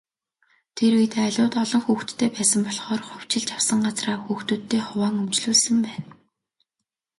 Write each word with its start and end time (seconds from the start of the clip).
Тэр 0.77 0.93
үед, 0.99 1.13
айлууд 1.23 1.55
олон 1.63 1.81
хүүхэдтэй 1.83 2.29
байсан 2.37 2.61
болохоор 2.67 3.01
хувьчилж 3.05 3.47
авсан 3.57 3.79
газраа 3.87 4.17
хүүхдүүддээ 4.25 4.83
хуваан 4.85 5.15
өмчлүүлсэн 5.23 5.77
байна. 5.85 6.11